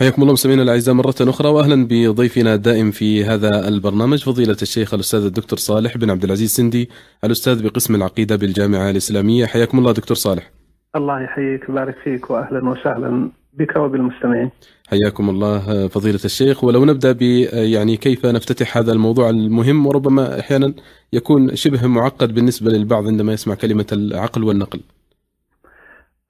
حياكم 0.00 0.22
الله 0.22 0.32
مستمعينا 0.32 0.62
الأعزاء 0.62 0.94
مرة 0.94 1.14
أخرى 1.20 1.48
واهلا 1.48 1.86
بضيفنا 1.90 2.54
الدائم 2.54 2.90
في 2.90 3.24
هذا 3.24 3.68
البرنامج 3.68 4.24
فضيلة 4.24 4.56
الشيخ 4.62 4.94
الأستاذ 4.94 5.24
الدكتور 5.24 5.58
صالح 5.58 5.96
بن 5.96 6.10
عبد 6.10 6.24
العزيز 6.24 6.50
سندي 6.50 6.88
الأستاذ 7.24 7.62
بقسم 7.62 7.94
العقيدة 7.94 8.36
بالجامعة 8.36 8.90
الإسلامية 8.90 9.46
حياكم 9.46 9.78
الله 9.78 9.92
دكتور 9.92 10.16
صالح. 10.16 10.50
الله 10.96 11.20
يحييك 11.20 11.68
ويبارك 11.68 11.96
فيك 12.04 12.30
واهلا 12.30 12.68
وسهلا 12.68 13.30
بك 13.52 13.76
وبالمستمعين. 13.76 14.50
حياكم 14.88 15.30
الله 15.30 15.88
فضيلة 15.88 16.20
الشيخ 16.24 16.64
ولو 16.64 16.84
نبدأ 16.84 17.12
ب 17.12 17.22
يعني 17.52 17.96
كيف 17.96 18.26
نفتتح 18.26 18.78
هذا 18.78 18.92
الموضوع 18.92 19.30
المهم 19.30 19.86
وربما 19.86 20.40
أحيانا 20.40 20.74
يكون 21.12 21.56
شبه 21.56 21.86
معقد 21.86 22.34
بالنسبة 22.34 22.70
للبعض 22.70 23.06
عندما 23.06 23.32
يسمع 23.32 23.54
كلمة 23.54 23.86
العقل 23.92 24.44
والنقل. 24.44 24.80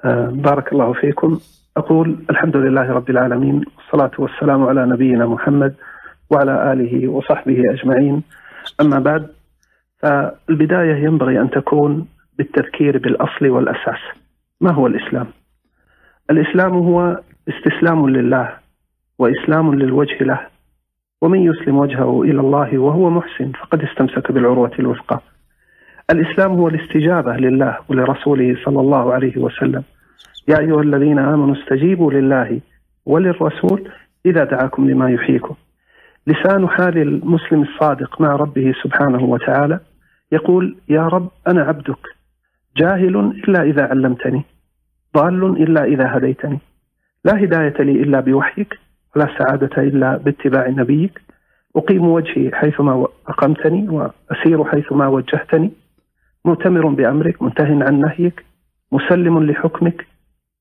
آه، 0.05 0.31
بارك 0.35 0.73
الله 0.73 0.93
فيكم 0.93 1.39
أقول 1.79 2.17
الحمد 2.31 2.57
لله 2.57 2.93
رب 2.93 3.11
العالمين 3.11 3.65
والصلاة 3.77 4.11
والسلام 4.19 4.65
على 4.65 4.87
نبينا 4.87 5.27
محمد 5.27 5.75
وعلى 6.31 6.73
آله 6.73 7.09
وصحبه 7.09 7.73
أجمعين. 7.73 8.23
أما 8.81 8.99
بعد 8.99 9.27
فالبداية 10.03 10.95
ينبغي 10.95 11.41
أن 11.41 11.51
تكون 11.51 12.09
بالتذكير 12.39 12.99
بالأصل 12.99 13.49
والأساس. 13.49 13.99
ما 14.61 14.73
هو 14.73 14.87
الإسلام؟ 14.87 15.27
الإسلام 16.31 16.73
هو 16.73 17.21
استسلام 17.49 18.09
لله 18.09 18.53
وإسلام 19.19 19.75
للوجه 19.75 20.25
له 20.25 20.41
ومن 21.23 21.39
يسلم 21.39 21.79
وجهه 21.79 22.23
إلى 22.23 22.41
الله 22.41 22.79
وهو 22.79 23.11
محسن 23.11 23.53
فقد 23.53 23.83
استمسك 23.83 24.33
بالعروة 24.33 24.73
الوثقى. 24.79 25.21
الإسلام 26.11 26.53
هو 26.53 26.69
الاستجابة 26.69 27.37
لله 27.37 27.79
ولرسوله 27.89 28.57
صلى 28.65 28.81
الله 28.81 29.13
عليه 29.15 29.37
وسلم. 29.37 29.83
يا 30.49 30.59
أيها 30.59 30.81
الذين 30.81 31.19
آمنوا 31.19 31.55
استجيبوا 31.55 32.13
لله 32.13 32.61
وللرسول 33.07 33.89
إذا 34.27 34.45
دعاكم 34.45 34.91
لما 34.91 35.11
يحييكم. 35.11 35.55
لسان 36.27 36.69
حال 36.69 36.99
المسلم 36.99 37.63
الصادق 37.63 38.21
مع 38.21 38.37
ربه 38.37 38.75
سبحانه 38.83 39.25
وتعالى 39.25 39.81
يقول 40.33 40.77
يا 40.89 41.03
رب 41.03 41.29
أنا 41.49 41.63
عبدك. 41.63 42.07
جاهل 42.77 43.17
إلا 43.17 43.63
إذا 43.63 43.83
علمتني. 43.83 44.43
ضال 45.17 45.63
إلا 45.63 45.85
إذا 45.85 46.17
هديتني. 46.17 46.59
لا 47.25 47.45
هداية 47.45 47.83
لي 47.83 47.93
إلا 47.93 48.21
بوحيك 48.21 48.79
ولا 49.17 49.29
سعادة 49.39 49.83
إلا 49.83 50.17
باتباع 50.17 50.69
نبيك. 50.69 51.21
أقيم 51.77 52.09
وجهي 52.09 52.51
حيثما 52.55 53.07
أقمتني 53.29 53.89
وأسير 53.89 54.65
حيثما 54.65 55.07
وجهتني. 55.07 55.71
مؤتمر 56.45 56.87
بأمرك 56.87 57.43
منتهي 57.43 57.83
عن 57.83 58.01
نهيك. 58.01 58.45
مسلم 58.93 59.51
لحكمك 59.51 60.07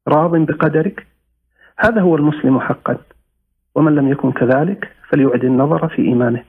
راض 0.07 0.35
بقدرك. 0.35 1.07
هذا 1.79 2.01
هو 2.01 2.15
المسلم 2.15 2.59
حقا. 2.59 2.97
ومن 3.75 3.95
لم 3.95 4.07
يكن 4.07 4.31
كذلك 4.31 4.95
فليعد 5.09 5.43
النظر 5.43 5.87
في 5.87 6.01
إيمانه. 6.01 6.43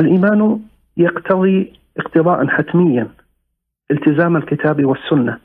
الإيمان 0.00 0.60
يقتضي 0.96 1.72
اقتضاء 1.98 2.46
حتميا 2.46 3.08
التزام 3.90 4.36
الكتاب 4.36 4.84
والسنة 4.84 5.38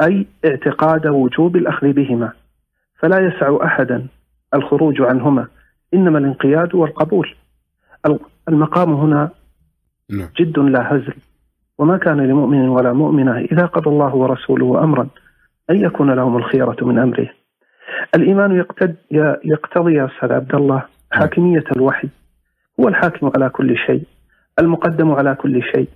أي 0.00 0.26
اعتقاد 0.44 1.06
وجوب 1.06 1.56
الأخذ 1.56 1.92
بهما. 1.92 2.32
فلا 2.98 3.18
يسع 3.26 3.64
أحدا 3.64 4.06
الخروج 4.54 5.02
عنهما 5.02 5.46
إنما 5.94 6.18
الانقياد 6.18 6.74
والقبول. 6.74 7.34
المقام 8.48 8.92
هنا 8.92 9.30
نعم. 10.10 10.28
جد 10.40 10.58
لا 10.58 10.96
هزل. 10.96 11.14
وما 11.78 11.96
كان 11.96 12.20
لمؤمن 12.20 12.68
ولا 12.68 12.92
مؤمنة 12.92 13.38
إذا 13.38 13.66
قضى 13.66 13.90
الله 13.90 14.14
ورسوله 14.14 14.84
أمرا 14.84 15.08
أن 15.70 15.76
يكون 15.76 16.10
لهم 16.10 16.36
الخيرة 16.36 16.76
من 16.82 16.98
أمره. 16.98 17.28
الإيمان 18.16 18.56
يقتد 18.56 18.96
يقتضي 19.44 19.94
يا 19.94 20.06
أستاذ 20.06 20.32
عبد 20.32 20.54
الله 20.54 20.82
حاكمية 21.12 21.64
الوحي. 21.76 22.08
هو 22.80 22.88
الحاكم 22.88 23.30
على 23.36 23.48
كل 23.48 23.76
شيء 23.76 24.02
المقدم 24.58 25.12
على 25.12 25.34
كل 25.34 25.62
شيء. 25.62 25.88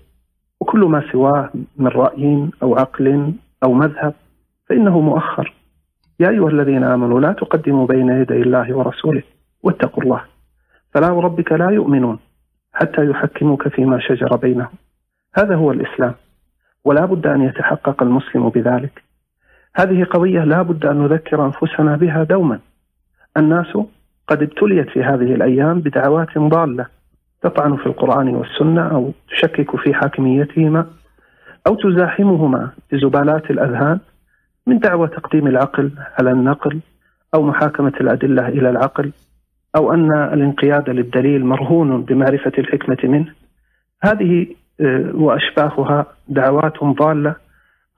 وكل 0.61 0.81
ما 0.81 1.03
سواه 1.13 1.51
من 1.77 1.89
رأي 1.89 2.49
أو 2.63 2.77
عقل 2.77 3.33
أو 3.65 3.73
مذهب 3.73 4.15
فإنه 4.69 5.01
مؤخر. 5.01 5.55
يا 6.21 6.29
أيها 6.29 6.49
الذين 6.49 6.85
آمنوا 6.85 7.21
لا 7.21 7.33
تقدموا 7.33 7.87
بين 7.87 8.09
يدي 8.09 8.43
الله 8.43 8.77
ورسوله 8.77 9.23
واتقوا 9.63 10.03
الله. 10.03 10.23
فلا 10.95 11.11
وربك 11.11 11.53
لا 11.53 11.71
يؤمنون 11.71 12.19
حتى 12.73 13.11
يحكموك 13.11 13.69
فيما 13.69 14.01
شجر 14.01 14.37
بينهم. 14.37 14.69
هذا 15.39 15.55
هو 15.55 15.73
الإسلام 15.73 16.15
ولا 16.85 17.05
بد 17.05 17.27
أن 17.27 17.43
يتحقق 17.43 18.03
المسلم 18.03 18.49
بذلك. 18.49 19.03
هذه 19.75 20.05
قضية 20.05 20.45
لا 20.45 20.63
بد 20.63 20.87
أن 20.87 21.03
نذكر 21.03 21.45
أنفسنا 21.45 21.97
بها 21.97 22.23
دوما. 22.23 22.59
الناس 23.37 23.77
قد 24.29 24.43
ابتليت 24.43 24.89
في 24.89 25.03
هذه 25.03 25.35
الأيام 25.35 25.81
بدعوات 25.81 26.39
ضالة 26.39 26.87
تطعن 27.43 27.77
في 27.77 27.87
القرآن 27.87 28.29
والسنة 28.35 28.89
أو 28.89 29.13
تشكك 29.29 29.77
في 29.77 29.95
حاكميتهما 29.95 30.87
أو 31.67 31.75
تزاحمهما 31.75 32.71
بزبالات 32.93 33.51
الأذهان 33.51 33.99
من 34.67 34.79
دعوى 34.79 35.09
تقديم 35.09 35.47
العقل 35.47 35.91
على 36.19 36.31
النقل 36.31 36.81
أو 37.35 37.43
محاكمة 37.43 37.93
الأدلة 38.01 38.49
إلى 38.49 38.71
العقل 38.71 39.13
أو 39.77 39.93
أن 39.93 40.13
الانقياد 40.13 40.91
للدليل 40.91 41.45
مرهون 41.45 42.03
بمعرفة 42.03 42.53
الحكمة 42.59 42.99
منه. 43.05 43.33
هذه 44.03 44.47
وأشباهها 45.15 46.07
دعوات 46.29 46.85
ضالة 46.85 47.37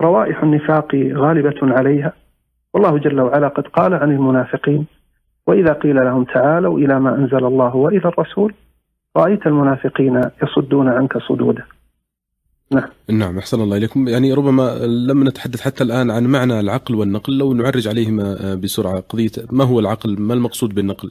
روائح 0.02 0.42
النفاق 0.42 0.94
غالبة 0.94 1.56
عليها. 1.62 2.12
والله 2.74 2.98
جل 2.98 3.20
وعلا 3.20 3.48
قد 3.48 3.66
قال 3.66 3.94
عن 3.94 4.12
المنافقين 4.12 4.86
وإذا 5.46 5.72
قيل 5.72 5.96
لهم 5.96 6.24
تعالوا 6.24 6.78
إلى 6.78 7.00
ما 7.00 7.14
أنزل 7.14 7.44
الله 7.44 7.76
وإلى 7.76 8.08
الرسول 8.08 8.54
رأيت 9.16 9.46
المنافقين 9.46 10.20
يصدون 10.42 10.88
عنك 10.88 11.18
صدودا 11.18 11.64
نعم. 12.72 12.88
نعم 13.10 13.38
أحسن 13.38 13.60
الله 13.60 13.76
إليكم. 13.76 14.08
يعني 14.08 14.32
ربما 14.32 14.78
لم 15.08 15.28
نتحدث 15.28 15.60
حتى 15.60 15.84
الآن 15.84 16.10
عن 16.10 16.24
معنى 16.24 16.60
العقل 16.60 16.94
والنقل 16.94 17.38
لو 17.38 17.52
نعرج 17.52 17.88
عليهما 17.88 18.54
بسرعة. 18.54 19.00
قضية 19.00 19.30
ما 19.52 19.64
هو 19.64 19.80
العقل؟ 19.80 20.16
ما 20.20 20.34
المقصود 20.34 20.74
بالنقل؟ 20.74 21.10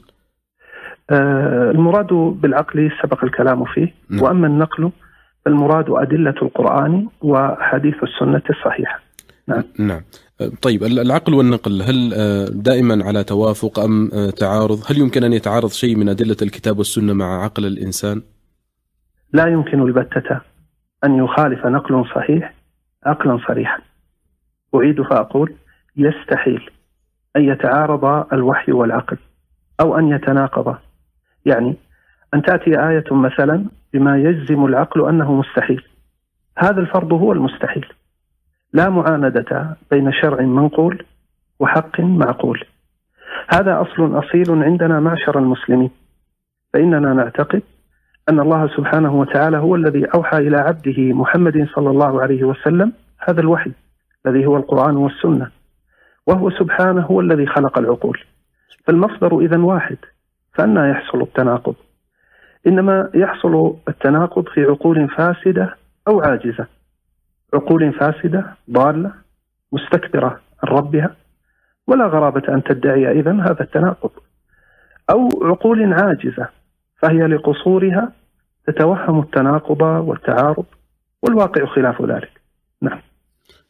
آه 1.10 1.70
المراد 1.70 2.12
بالعقل 2.12 2.90
سبق 3.02 3.24
الكلام 3.24 3.64
فيه. 3.64 3.94
نعم. 4.10 4.22
وأما 4.22 4.46
النقل 4.46 4.90
المراد 5.46 5.90
أدلة 5.90 6.34
القرآن 6.42 7.08
وحديث 7.22 7.94
السنة 8.02 8.42
الصحيحة. 8.50 9.00
نعم. 9.48 9.64
نعم. 9.78 10.00
طيب 10.62 10.82
العقل 10.82 11.34
والنقل 11.34 11.82
هل 11.82 12.14
آه، 12.14 12.46
دائما 12.52 13.04
على 13.04 13.24
توافق 13.24 13.78
أم 13.78 14.10
آه، 14.14 14.30
تعارض؟ 14.30 14.78
هل 14.90 14.98
يمكن 14.98 15.24
أن 15.24 15.32
يتعارض 15.32 15.68
شيء 15.68 15.96
من 15.96 16.08
أدلة 16.08 16.36
الكتاب 16.42 16.78
والسنة 16.78 17.12
مع 17.12 17.44
عقل 17.44 17.66
الإنسان؟ 17.66 18.22
لا 19.32 19.46
يمكن 19.46 19.82
البتة 19.82 20.40
أن 21.04 21.24
يخالف 21.24 21.66
نقل 21.66 22.04
صحيح 22.14 22.54
عقلا 23.06 23.38
صريحا. 23.48 23.78
أعيد 24.74 25.02
فأقول 25.02 25.54
يستحيل 25.96 26.70
أن 27.36 27.44
يتعارض 27.44 28.32
الوحي 28.32 28.72
والعقل 28.72 29.18
أو 29.80 29.98
أن 29.98 30.08
يتناقضا 30.08 30.78
يعني 31.44 31.76
أن 32.34 32.42
تأتي 32.42 32.88
آية 32.88 33.04
مثلا 33.10 33.64
بما 33.92 34.18
يجزم 34.18 34.64
العقل 34.64 35.08
أنه 35.08 35.32
مستحيل. 35.32 35.84
هذا 36.58 36.80
الفرض 36.80 37.12
هو 37.12 37.32
المستحيل. 37.32 37.86
لا 38.72 38.88
معاندة 38.88 39.76
بين 39.90 40.12
شرع 40.12 40.40
منقول 40.40 41.04
وحق 41.60 42.00
معقول. 42.00 42.64
هذا 43.48 43.80
أصل 43.80 44.18
أصيل 44.18 44.62
عندنا 44.62 45.00
معشر 45.00 45.38
المسلمين. 45.38 45.90
فإننا 46.72 47.14
نعتقد 47.14 47.62
أن 48.28 48.40
الله 48.40 48.68
سبحانه 48.76 49.14
وتعالى 49.14 49.58
هو 49.58 49.74
الذي 49.74 50.04
أوحى 50.04 50.38
إلى 50.38 50.56
عبده 50.56 50.98
محمد 50.98 51.68
صلى 51.74 51.90
الله 51.90 52.22
عليه 52.22 52.44
وسلم 52.44 52.92
هذا 53.18 53.40
الوحي 53.40 53.72
الذي 54.26 54.46
هو 54.46 54.56
القرآن 54.56 54.96
والسنة 54.96 55.50
وهو 56.26 56.50
سبحانه 56.50 57.02
هو 57.02 57.20
الذي 57.20 57.46
خلق 57.46 57.78
العقول. 57.78 58.20
فالمصدر 58.84 59.38
إذا 59.38 59.58
واحد 59.58 59.96
فأنا 60.54 60.90
يحصل 60.90 61.22
التناقض. 61.22 61.74
إنما 62.68 63.10
يحصل 63.14 63.76
التناقض 63.88 64.48
في 64.48 64.64
عقول 64.64 65.08
فاسدة 65.08 65.76
أو 66.08 66.20
عاجزة. 66.20 66.66
عقول 67.54 67.92
فاسدة 67.92 68.44
ضالة 68.70 69.12
مستكبرة 69.72 70.40
عن 70.62 70.68
ربها 70.76 71.16
ولا 71.86 72.06
غرابة 72.06 72.42
أن 72.48 72.62
تدعي 72.62 73.20
إذن 73.20 73.40
هذا 73.40 73.60
التناقض. 73.60 74.10
أو 75.10 75.28
عقول 75.42 75.92
عاجزة 75.92 76.48
فهي 77.02 77.26
لقصورها 77.26 78.12
تتوهم 78.66 79.20
التناقض 79.20 79.82
والتعارض 79.82 80.66
والواقع 81.22 81.66
خلاف 81.66 82.02
ذلك. 82.02 82.40
نعم. 82.82 83.00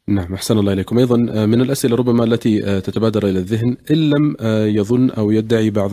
نعم 0.09 0.35
أحسن 0.35 0.59
الله 0.59 0.73
إليكم 0.73 0.99
أيضا 0.99 1.27
آه، 1.31 1.47
من 1.47 1.61
الأسئلة 1.61 1.97
ربما 1.97 2.25
التي 2.25 2.67
آه، 2.67 2.79
تتبادر 2.79 3.23
إلى 3.23 3.39
الذهن 3.39 3.77
إن 3.91 4.11
لم 4.11 4.37
آه، 4.41 4.65
يظن 4.65 5.11
أو 5.11 5.31
يدعي 5.31 5.71
بعض 5.71 5.91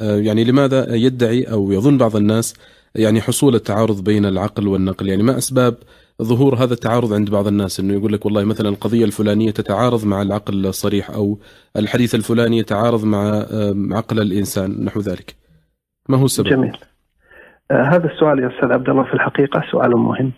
يعني 0.00 0.44
لماذا 0.44 0.94
يدعي 0.94 1.42
أو 1.42 1.72
يظن 1.72 1.98
بعض 1.98 2.16
الناس 2.16 2.54
يعني 2.94 3.20
حصول 3.20 3.54
التعارض 3.54 4.04
بين 4.04 4.26
العقل 4.26 4.68
والنقل 4.68 5.08
يعني 5.08 5.22
ما 5.22 5.38
أسباب 5.38 5.74
ظهور 6.22 6.54
هذا 6.54 6.74
التعارض 6.74 7.12
عند 7.12 7.30
بعض 7.30 7.46
الناس 7.46 7.80
إنه 7.80 7.94
يقول 7.94 8.12
لك 8.12 8.26
والله 8.26 8.44
مثلا 8.44 8.68
القضية 8.68 9.04
الفلانية 9.04 9.50
تتعارض 9.50 10.04
مع 10.04 10.22
العقل 10.22 10.66
الصريح 10.66 11.10
أو 11.10 11.38
الحديث 11.76 12.14
الفلاني 12.14 12.58
يتعارض 12.58 13.04
مع 13.04 13.46
عقل 13.92 14.20
الإنسان 14.20 14.84
نحو 14.84 15.00
ذلك. 15.00 15.34
ما 16.08 16.16
هو 16.16 16.24
السبب؟ 16.24 16.48
جميل. 16.48 16.76
هذا 17.72 18.06
السؤال 18.06 18.38
يا 18.38 18.48
أستاذ 18.48 18.72
عبد 18.72 18.88
الله 18.88 19.04
في 19.04 19.14
الحقيقة 19.14 19.62
سؤال 19.70 19.90
مهم. 19.90 20.32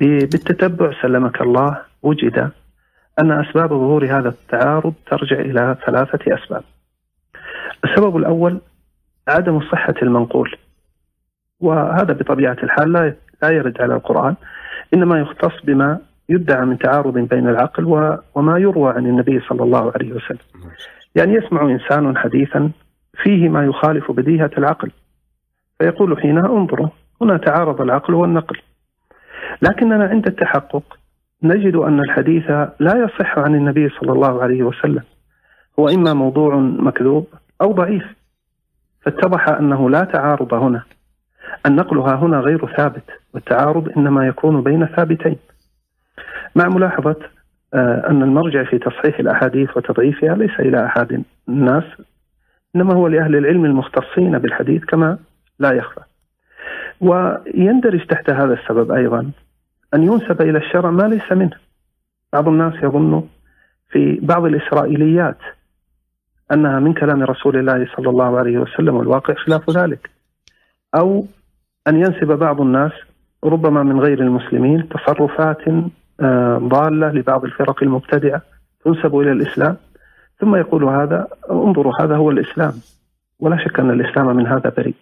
بالتتبع 0.00 1.02
سلمك 1.02 1.40
الله 1.40 1.87
وجد 2.02 2.50
أن 3.20 3.32
أسباب 3.32 3.68
ظهور 3.68 4.04
هذا 4.04 4.28
التعارض 4.28 4.94
ترجع 5.10 5.40
إلى 5.40 5.76
ثلاثة 5.86 6.34
أسباب. 6.34 6.62
السبب 7.84 8.16
الأول 8.16 8.60
عدم 9.28 9.60
صحة 9.60 9.94
المنقول. 10.02 10.56
وهذا 11.60 12.12
بطبيعة 12.12 12.56
الحال 12.62 12.92
لا 13.42 13.50
يرد 13.50 13.80
على 13.80 13.94
القرآن 13.94 14.34
إنما 14.94 15.20
يختص 15.20 15.64
بما 15.64 15.98
يدعى 16.28 16.64
من 16.64 16.78
تعارض 16.78 17.18
بين 17.18 17.48
العقل 17.48 17.84
وما 18.34 18.58
يروى 18.58 18.92
عن 18.92 19.06
النبي 19.06 19.40
صلى 19.40 19.62
الله 19.62 19.92
عليه 19.94 20.12
وسلم 20.12 20.38
يعني 21.14 21.34
يسمع 21.34 21.62
إنسان 21.62 22.18
حديثا 22.18 22.70
فيه 23.22 23.48
ما 23.48 23.64
يخالف 23.64 24.10
بديهة 24.10 24.50
العقل 24.58 24.90
فيقول 25.78 26.20
حينها 26.20 26.46
انظروا 26.46 26.88
هنا 27.22 27.36
تعارض 27.36 27.80
العقل 27.80 28.14
والنقل 28.14 28.60
لكننا 29.62 30.04
عند 30.04 30.26
التحقق 30.26 30.98
نجد 31.42 31.76
أن 31.76 32.00
الحديث 32.00 32.50
لا 32.80 32.96
يصح 33.04 33.38
عن 33.38 33.54
النبي 33.54 33.88
صلى 33.88 34.12
الله 34.12 34.42
عليه 34.42 34.62
وسلم. 34.62 35.02
هو 35.78 35.88
إما 35.88 36.12
موضوع 36.12 36.56
مكذوب 36.56 37.26
أو 37.62 37.72
ضعيف. 37.72 38.04
فاتضح 39.00 39.48
أنه 39.48 39.90
لا 39.90 40.04
تعارض 40.04 40.54
هنا. 40.54 40.82
النقل 41.66 41.98
ها 41.98 42.14
هنا 42.14 42.40
غير 42.40 42.76
ثابت 42.76 43.04
والتعارض 43.34 43.88
إنما 43.96 44.26
يكون 44.26 44.62
بين 44.62 44.86
ثابتين. 44.86 45.36
مع 46.54 46.68
ملاحظة 46.68 47.16
آه، 47.74 48.10
أن 48.10 48.22
المرجع 48.22 48.64
في 48.64 48.78
تصحيح 48.78 49.18
الأحاديث 49.18 49.76
وتضعيفها 49.76 50.34
ليس 50.34 50.60
إلى 50.60 50.86
أحد 50.86 51.22
الناس 51.48 51.84
إنما 52.76 52.94
هو 52.94 53.08
لأهل 53.08 53.36
العلم 53.36 53.64
المختصين 53.64 54.38
بالحديث 54.38 54.84
كما 54.84 55.18
لا 55.58 55.72
يخفى. 55.72 56.00
ويندرج 57.00 58.06
تحت 58.06 58.30
هذا 58.30 58.54
السبب 58.54 58.92
أيضا. 58.92 59.30
أن 59.94 60.02
ينسب 60.02 60.42
إلى 60.42 60.58
الشرع 60.58 60.90
ما 60.90 61.02
ليس 61.02 61.32
منه. 61.32 61.56
بعض 62.32 62.48
الناس 62.48 62.74
يظن 62.82 63.28
في 63.90 64.20
بعض 64.22 64.44
الإسرائيليات 64.44 65.38
أنها 66.52 66.80
من 66.80 66.94
كلام 66.94 67.22
رسول 67.22 67.56
الله 67.56 67.88
صلى 67.96 68.10
الله 68.10 68.38
عليه 68.38 68.58
وسلم 68.58 68.96
والواقع 68.96 69.34
خلاف 69.34 69.70
ذلك. 69.70 70.10
أو 70.94 71.26
أن 71.88 71.96
ينسب 71.96 72.26
بعض 72.26 72.60
الناس 72.60 72.92
ربما 73.44 73.82
من 73.82 74.00
غير 74.00 74.20
المسلمين 74.20 74.88
تصرفات 74.88 75.68
آه، 76.20 76.58
ضالة 76.58 77.10
لبعض 77.10 77.44
الفرق 77.44 77.82
المبتدعة 77.82 78.42
تنسب 78.84 79.16
إلى 79.16 79.32
الإسلام. 79.32 79.76
ثم 80.40 80.56
يقول 80.56 80.84
هذا 80.84 81.28
انظروا 81.50 81.92
هذا 82.00 82.16
هو 82.16 82.30
الإسلام. 82.30 82.72
ولا 83.40 83.64
شك 83.64 83.80
أن 83.80 83.90
الإسلام 83.90 84.36
من 84.36 84.46
هذا 84.46 84.72
بريء. 84.76 84.94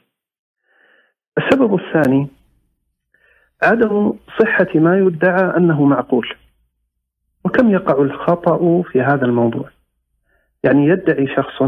السبب 1.39 1.75
الثاني 1.75 2.29
عدم 3.63 4.13
صحة 4.41 4.69
ما 4.75 4.99
يدعى 4.99 5.57
أنه 5.57 5.85
معقول. 5.85 6.29
وكم 7.45 7.71
يقع 7.71 8.03
الخطأ 8.03 8.83
في 8.83 9.03
هذا 9.03 9.25
الموضوع؟ 9.25 9.71
يعني 10.65 10.87
يدعي 10.87 11.27
شخص 11.37 11.63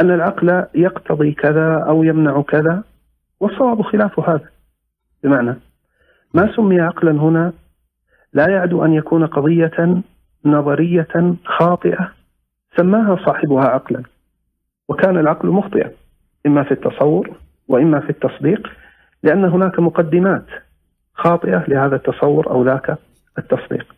أن 0.00 0.10
العقل 0.10 0.66
يقتضي 0.74 1.32
كذا 1.32 1.84
أو 1.88 2.02
يمنع 2.02 2.42
كذا 2.42 2.84
والصواب 3.40 3.82
خلاف 3.82 4.20
هذا. 4.20 4.48
بمعنى 5.24 5.54
ما 6.34 6.56
سمي 6.56 6.80
عقلا 6.80 7.10
هنا 7.10 7.52
لا 8.32 8.48
يعدو 8.48 8.84
أن 8.84 8.94
يكون 8.94 9.26
قضية 9.26 10.02
نظرية 10.44 11.34
خاطئة 11.44 12.12
سماها 12.76 13.16
صاحبها 13.26 13.64
عقلا. 13.64 14.02
وكان 14.88 15.18
العقل 15.18 15.48
مخطئا 15.48 15.90
إما 16.46 16.62
في 16.62 16.72
التصور 16.72 17.30
وإما 17.68 18.00
في 18.00 18.10
التصديق 18.10 18.68
لأن 19.22 19.44
هناك 19.44 19.78
مقدمات 19.80 20.46
خاطئة 21.20 21.64
لهذا 21.68 21.96
التصور 21.96 22.50
أو 22.50 22.64
ذاك 22.64 22.98
التصديق. 23.38 23.94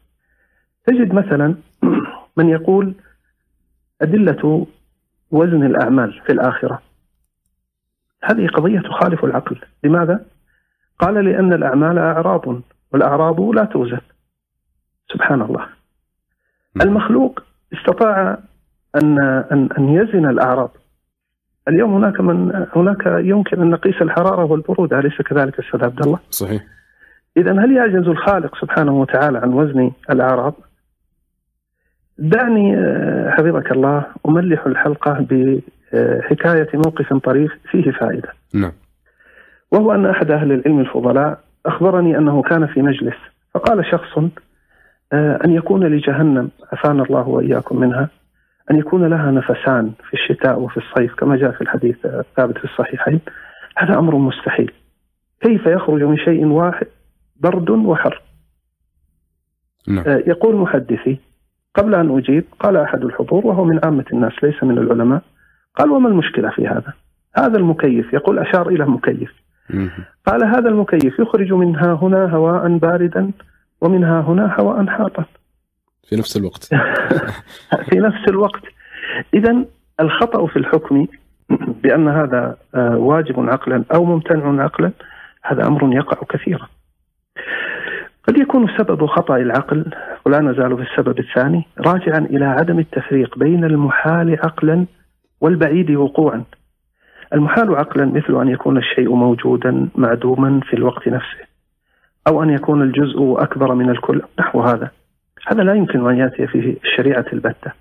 تجد 0.87 1.15
مثلا 1.15 1.55
من 2.39 2.49
يقول 2.49 2.95
أدلة 4.03 4.67
وزن 5.31 5.67
الأعمال 5.67 6.21
في 6.27 6.33
الآخرة. 6.33 6.83
هذه 8.25 8.47
قضية 8.47 8.81
تخالف 8.81 9.25
العقل. 9.25 9.61
لماذا؟ 9.85 10.25
قال 10.99 11.25
لأن 11.25 11.53
الأعمال 11.53 11.99
أعراض 11.99 12.63
والأعراض 12.93 13.41
لا 13.41 13.65
توزن. 13.65 14.01
سبحان 15.13 15.43
الله. 15.43 15.67
المخلوق 16.83 17.43
استطاع 17.73 18.39
أن 19.03 19.19
أن 19.53 19.69
أن 19.79 19.89
يزن 19.89 20.27
الأعراض. 20.27 20.71
اليوم 21.69 21.95
هناك 21.95 22.21
من 22.21 22.67
هناك 22.77 23.07
يمكن 23.07 23.63
أن 23.63 23.71
نقيس 23.71 24.03
الحرارة 24.03 24.45
والبرودة 24.45 24.99
أليس 24.99 25.23
كذلك 25.23 25.59
أستاذ 25.61 25.85
عبد 25.85 26.07
الله؟ 26.07 26.19
صحيح. 26.31 26.63
إذا 27.37 27.53
هل 27.53 27.77
يعجز 27.77 28.09
الخالق 28.09 28.61
سبحانه 28.61 29.01
وتعالى 29.01 29.39
عن 29.39 29.53
وزن 29.53 29.91
الأعراض؟ 30.11 30.55
دعني 32.19 32.77
آه، 32.77 33.31
حفظك 33.31 33.73
الله 33.73 34.05
أملح 34.29 34.67
الحلقة 34.67 35.27
حكاية 36.23 36.69
موقف 36.75 37.15
طريف 37.15 37.53
فيه 37.71 37.91
فائدة. 37.91 38.29
نعم. 38.55 38.73
وهو 39.73 39.93
أن 39.93 40.07
أحد 40.07 40.31
أهل 40.31 40.53
العلم 40.53 40.81
الفضلاء 40.81 41.41
أخبرني 41.67 42.19
أنه 42.19 42.43
كان 42.43 42.67
في 42.67 42.83
مجلس 42.83 43.17
فقال 43.55 43.85
شخص 43.87 44.19
آه، 45.13 45.39
أن 45.45 45.51
يكون 45.51 45.85
لجهنم 45.85 46.51
عافانا 46.73 47.03
الله 47.03 47.29
وإياكم 47.29 47.81
منها 47.81 48.09
أن 48.71 48.79
يكون 48.79 49.05
لها 49.05 49.31
نفسان 49.31 49.93
في 50.09 50.15
الشتاء 50.15 50.61
وفي 50.61 50.77
الصيف 50.77 51.15
كما 51.15 51.37
جاء 51.37 51.51
في 51.51 51.61
الحديث 51.61 52.07
الثابت 52.07 52.59
في 52.59 52.65
الصحيحين. 52.65 53.21
هذا 53.77 53.99
أمر 53.99 54.17
مستحيل. 54.17 54.73
كيف 55.41 55.67
يخرج 55.67 56.03
من 56.03 56.17
شيء 56.17 56.47
واحد 56.47 56.87
برد 57.43 57.71
وحر. 57.71 58.23
نعم. 59.89 60.05
آه، 60.07 60.23
يقول 60.27 60.57
محدثي 60.57 61.19
قبل 61.75 61.95
أن 61.95 62.19
أجيب 62.19 62.45
قال 62.61 62.77
أحد 62.77 63.05
الحضور 63.05 63.47
وهو 63.47 63.65
من 63.65 63.81
عامة 63.85 64.05
الناس 64.13 64.33
ليس 64.43 64.63
من 64.63 64.79
العلماء 64.79 65.23
قال 65.77 65.91
وما 65.91 66.09
المشكلة 66.09 66.51
في 66.51 66.67
هذا؟ 66.67 66.93
هذا 67.37 67.59
المكيف. 67.59 68.13
يقول 68.13 68.39
أشار 68.39 68.69
إلى 68.69 68.87
مكيف. 68.87 69.33
قال 70.27 70.45
هذا 70.45 70.69
المكيف 70.69 71.19
يخرج 71.19 71.53
منها 71.53 71.93
هنا 72.03 72.25
هواء 72.25 72.79
باردا 72.79 73.31
ومنها 73.81 74.21
هنا 74.21 74.57
هواء 74.61 74.87
حارا 74.87 75.25
في 76.09 76.17
نفس 76.17 76.37
الوقت. 76.37 76.65
في 77.91 77.99
نفس 77.99 78.29
الوقت. 78.29 78.63
إذا 79.35 79.65
الخطأ 80.01 80.47
في 80.47 80.57
الحكم 80.57 81.07
بأن 81.83 82.09
هذا 82.09 82.57
آه، 82.75 82.97
واجب 82.97 83.41
عقلا 83.41 83.85
أو 83.95 84.05
ممتنع 84.05 84.65
عقلا 84.65 84.93
هذا 85.43 85.67
أمر 85.67 85.95
يقع 85.95 86.27
كثيرا. 86.29 86.69
قد 88.29 88.39
يكون 88.39 88.69
سبب 88.79 89.07
خطأ 89.07 89.37
العقل 89.37 89.85
ولا 90.27 90.41
نزال 90.41 90.77
في 90.77 90.83
السبب 90.83 91.19
الثاني 91.19 91.67
راجعا 91.79 92.19
إلى 92.19 92.45
عدم 92.45 92.79
التفريق 92.79 93.39
بين 93.39 93.65
المحال 93.65 94.39
عقلا 94.45 94.87
والبعيد 95.41 95.91
وقوعا. 95.91 96.45
المحال 97.35 97.77
عقلا 97.77 98.05
مثل 98.05 98.41
أن 98.41 98.49
يكون 98.49 98.79
الشيء 98.79 99.15
موجودا 99.15 99.89
معدوما 99.95 100.61
في 100.61 100.75
الوقت 100.75 101.09
نفسه 101.09 101.45
أو 102.29 102.43
أن 102.43 102.51
يكون 102.51 102.83
الجزء 102.83 103.37
أكبر 103.39 103.75
من 103.75 103.91
الكل 103.91 104.23
نحو 104.39 104.61
هذا. 104.61 104.91
هذا 105.47 105.63
لا 105.63 105.75
يمكن 105.75 106.11
أن 106.11 106.19
يأتي 106.19 106.47
في 106.47 106.77
الشريعة 106.85 107.27
البتة. 107.33 107.73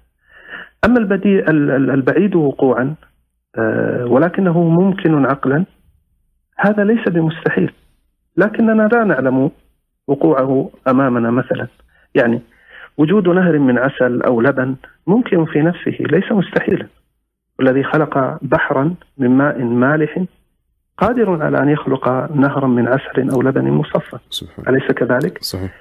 أما 0.86 1.00
البديع 1.00 1.46
البعيد 1.94 2.36
وقوعا 2.36 2.96
آه، 3.58 4.06
ولكنه 4.06 4.64
ممكن 4.64 5.26
عقلا 5.26 5.66
هذا 6.58 6.84
ليس 6.84 7.10
بمستحيل. 7.10 7.72
لكننا 8.38 8.88
لا 8.88 9.04
نعلم 9.04 9.52
وقوعه 10.08 10.70
أمامنا 10.88 11.32
مثلا. 11.32 11.68
يعني 12.16 12.42
وجود 12.98 13.28
نهر 13.28 13.60
من 13.60 13.78
عسل 13.78 14.22
أو 14.22 14.42
لبن 14.42 14.76
ممكن 15.08 15.46
في 15.46 15.62
نفسه 15.62 15.98
ليس 16.00 16.32
مستحيلا. 16.32 16.88
والذي 17.60 17.84
خلق 17.84 18.38
بحرا 18.42 18.94
من 19.18 19.30
ماء 19.30 19.64
مالح 19.64 20.24
قادر 20.98 21.44
على 21.44 21.58
أن 21.58 21.70
يخلق 21.70 22.32
نهرا 22.36 22.68
من 22.68 22.88
عسل 22.88 23.30
أو 23.30 23.42
لبن 23.42 23.72
مصفى. 23.72 24.18
أليس 24.70 24.92
كذلك؟ 24.92 25.38
صحيح. 25.44 25.72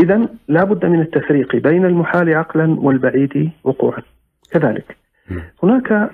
إذا 0.00 0.28
لا 0.48 0.64
بد 0.64 0.86
من 0.86 1.00
التفريق 1.00 1.56
بين 1.56 1.84
المحال 1.84 2.34
عقلا 2.34 2.76
والبعيد 2.80 3.50
وقوعا. 3.64 4.02
كذلك 4.50 4.96
م. 5.30 5.40
هناك 5.62 6.10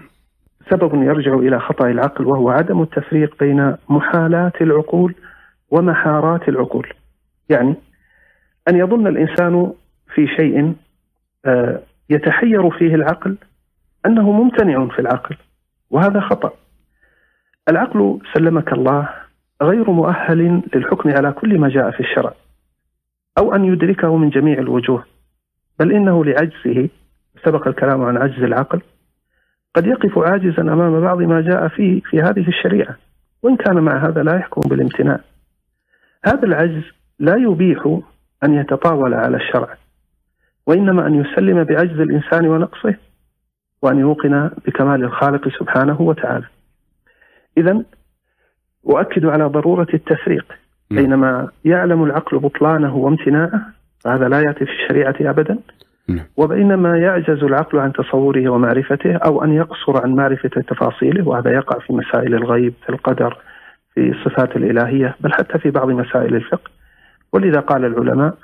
سبب 0.71 1.03
يرجع 1.03 1.35
إلى 1.35 1.61
خطأ 1.61 1.91
العقل 1.91 2.27
وهو 2.27 2.51
عدم 2.51 2.83
التفريق 2.83 3.35
بين 3.41 3.77
محالات 3.89 4.63
العقول 4.63 5.15
ومحارات 5.73 6.49
العقول. 6.49 6.93
يعني 7.49 7.75
أن 8.69 8.77
يظن 8.77 9.07
الإنسان 9.07 9.73
في 10.15 10.27
شيء 10.27 10.75
آه، 11.45 11.81
يتحير 12.11 12.71
فيه 12.71 12.95
العقل 12.95 13.37
أنه 14.07 14.33
ممتنع 14.33 14.87
في 14.87 14.99
العقل 14.99 15.37
وهذا 15.91 16.21
خطأ. 16.21 16.53
العقل 17.69 18.19
سلمك 18.35 18.73
الله 18.73 19.09
غير 19.63 19.91
مؤهل 19.91 20.63
للحكم 20.75 21.11
على 21.11 21.33
كل 21.33 21.59
ما 21.59 21.69
جاء 21.69 21.91
في 21.91 22.01
الشرع 22.01 22.33
أو 23.39 23.55
أن 23.55 23.65
يدركه 23.65 24.17
من 24.17 24.31
جميع 24.31 24.59
الوجوه 24.59 25.05
بل 25.79 25.93
إنه 25.93 26.25
لعجزه 26.25 26.89
سبق 27.45 27.69
الكلام 27.69 28.03
عن 28.03 28.17
عجز 28.17 28.43
العقل 28.43 28.83
قد 29.75 29.87
يقف 29.87 30.19
عاجزا 30.19 30.63
أمام 30.63 31.01
بعض 31.01 31.23
ما 31.23 31.41
جاء 31.41 31.69
فيه 31.69 32.01
في 32.01 32.21
هذه 32.21 32.49
الشريعة 32.49 32.97
وإن 33.43 33.57
كان 33.57 33.77
مع 33.77 34.09
هذا 34.09 34.23
لا 34.23 34.37
يحكم 34.37 34.61
بالامتناع. 34.71 35.21
هذا 36.25 36.43
العجز 36.43 36.83
لا 37.19 37.37
يبيح 37.37 37.99
أن 38.45 38.55
يتطاول 38.55 39.15
على 39.15 39.37
الشرع 39.37 39.77
وإنما 40.67 41.07
أن 41.07 41.15
يسلم 41.15 41.65
بعجز 41.65 42.01
الإنسان 42.01 42.47
ونقصه 42.49 42.95
وأن 43.83 43.99
يوقن 43.99 44.51
بكمال 44.67 45.05
الخالق 45.05 45.49
سبحانه 45.59 46.01
وتعالى 46.01 46.47
إذا 47.57 47.83
أؤكد 48.87 49.25
على 49.25 49.45
ضرورة 49.45 49.87
التفريق. 49.95 50.45
بينما 50.91 51.49
يعلم 51.65 52.05
العقل 52.05 52.39
بطلانه 52.39 52.97
وامتناعه 52.97 53.63
فهذا 54.05 54.29
لا 54.29 54.41
يأتي 54.41 54.65
في 54.67 54.73
الشريعة 54.73 55.15
أبدا. 55.21 55.59
وبينما 56.37 56.99
يعجز 56.99 57.45
العقل 57.45 57.79
عن 57.79 57.93
تصوره 57.93 58.49
ومعرفته 58.49 59.17
أو 59.17 59.45
أن 59.45 59.53
يقصر 59.53 60.03
عن 60.03 60.15
معرفة 60.15 60.49
تفاصيله 60.49 61.29
وهذا 61.29 61.51
يقع 61.53 61.79
في 61.79 61.93
مسائل 61.93 62.35
الغيب 62.35 62.75
في 62.87 62.91
القدر 62.91 63.39
في 63.95 64.11
الصفات 64.11 64.57
الإلهية 64.57 65.17
بل 65.21 65.33
حتى 65.33 65.59
في 65.59 65.71
بعض 65.71 65.91
مسائل 65.91 66.35
الفقه. 66.35 66.71
ولذا 67.33 67.61
قال 67.61 67.85
العلماء 67.85 68.35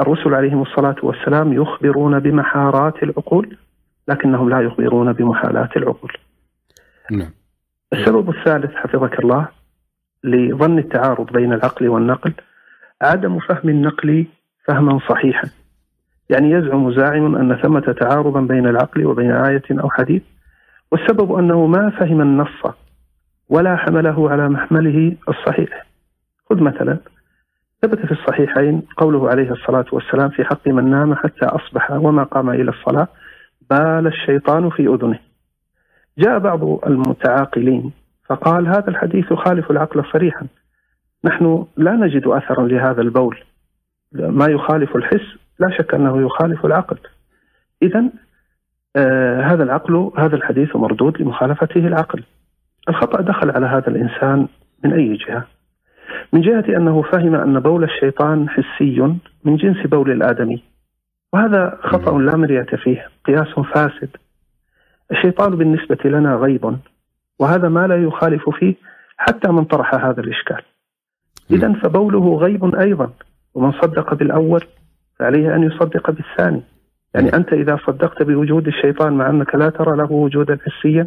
الرسل 0.00 0.34
عليهم 0.34 0.62
الصلاة 0.62 0.96
والسلام 1.02 1.52
يخبرون 1.52 2.18
بمحارات 2.18 3.02
العقول 3.02 3.56
لكنهم 4.08 4.50
لا 4.50 4.60
يخبرون 4.60 5.12
بمحالات 5.12 5.76
العقول. 5.76 6.12
نعم. 7.10 7.30
السبب 7.92 8.30
الثالث 8.30 8.74
حفظك 8.74 9.20
الله 9.20 9.48
لظن 10.24 10.78
التعارض 10.78 11.32
بين 11.32 11.52
العقل 11.52 11.88
والنقل. 11.88 12.32
عدم 13.02 13.38
فهم 13.38 13.68
النقل 13.68 14.26
فهما 14.66 15.00
صحيحا. 15.08 15.48
يعني 16.30 16.50
يزعم 16.50 16.92
زاعم 16.92 17.36
أن 17.36 17.56
ثمة 17.62 17.80
تعارضا 18.00 18.40
بين 18.40 18.66
العقل 18.66 19.06
وبين 19.06 19.32
آية 19.32 19.62
أو 19.70 19.90
حديث 19.90 20.22
والسبب 20.92 21.32
أنه 21.32 21.66
ما 21.66 21.90
فهم 21.90 22.20
النص 22.20 22.66
ولا 23.50 23.76
حمله 23.76 24.30
على 24.30 24.48
محمله 24.48 25.16
الصحيح. 25.28 25.86
خذ 26.50 26.62
مثلا 26.62 26.98
ثبت 27.82 28.06
في 28.06 28.12
الصحيحين 28.12 28.82
قوله 28.96 29.28
عليه 29.28 29.50
الصلاة 29.52 29.84
والسلام 29.92 30.28
في 30.28 30.44
حق 30.44 30.68
من 30.68 30.90
نام 30.90 31.14
حتى 31.14 31.46
أصبح 31.46 31.90
وما 31.90 32.22
قام 32.22 32.50
إلى 32.50 32.70
الصلاة 32.70 33.08
بال 33.70 34.06
الشيطان 34.06 34.70
في 34.70 34.86
أذنه. 34.86 35.18
جاء 36.18 36.38
بعض 36.38 36.84
المتعاقلين 36.86 37.92
فقال 38.26 38.68
هذا 38.68 38.88
الحديث 38.88 39.32
يخالف 39.32 39.70
العقل 39.70 40.04
صريحا. 40.12 40.46
نحن 41.24 41.66
لا 41.76 41.92
نجد 41.92 42.26
أثرا 42.26 42.66
لهذا 42.66 43.02
البول. 43.02 43.38
ما 44.12 44.46
يخالف 44.46 44.96
الحس 44.96 45.26
لا 45.58 45.70
شك 45.78 45.94
أنه 45.94 46.22
يخالف 46.26 46.66
العقل. 46.66 46.98
إذا 47.82 48.04
آه 48.96 49.40
هذا 49.40 49.62
العقل 49.62 50.10
هذا 50.18 50.36
الحديث 50.36 50.76
مردود 50.76 51.22
لمخالفته 51.22 51.86
العقل. 51.86 52.24
الخطأ 52.88 53.20
دخل 53.20 53.50
على 53.50 53.66
هذا 53.66 53.88
الإنسان 53.88 54.48
من 54.84 54.92
أي 54.92 55.16
جهة؟ 55.16 55.46
من 56.32 56.40
جهة 56.40 56.64
أنه 56.76 57.02
فهم 57.02 57.34
أن 57.34 57.60
بول 57.60 57.84
الشيطان 57.84 58.48
حسي 58.48 59.00
من 59.44 59.56
جنس 59.56 59.86
بول 59.86 60.10
الآدمي 60.10 60.62
وهذا 61.32 61.78
خطأ 61.82 62.18
لا 62.18 62.36
مرية 62.36 62.66
فيه 62.82 63.08
قياس 63.24 63.48
فاسد. 63.74 64.16
الشيطان 65.12 65.56
بالنسبة 65.56 65.98
لنا 66.04 66.34
غيب 66.34 66.76
وهذا 67.38 67.68
ما 67.68 67.86
لا 67.86 68.02
يخالف 68.02 68.50
فيه 68.50 68.74
حتى 69.16 69.52
من 69.52 69.64
طرح 69.64 69.94
هذا 69.94 70.20
الإشكال. 70.20 70.62
إذا 71.50 71.72
فبوله 71.72 72.36
غيب 72.36 72.74
أيضا 72.74 73.10
ومن 73.54 73.72
صدق 73.72 74.14
بالأول 74.14 74.64
فعليه 75.18 75.54
أن 75.54 75.62
يصدق 75.62 76.10
بالثاني. 76.10 76.62
يعني 77.14 77.36
أنت 77.36 77.52
إذا 77.52 77.78
صدقت 77.86 78.22
بوجود 78.22 78.66
الشيطان 78.66 79.12
مع 79.12 79.30
أنك 79.30 79.54
لا 79.54 79.68
ترى 79.68 79.96
له 79.96 80.12
وجودا 80.12 80.58
حسيا 80.66 81.06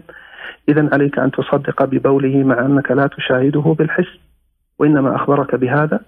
إذا 0.69 0.89
عليك 0.93 1.19
أن 1.19 1.31
تصدق 1.31 1.85
ببوله 1.85 2.43
مع 2.43 2.65
أنك 2.65 2.91
لا 2.91 3.07
تشاهده 3.17 3.75
بالحس 3.79 4.19
وإنما 4.79 5.15
أخبرك 5.15 5.55
بهذا 5.55 5.99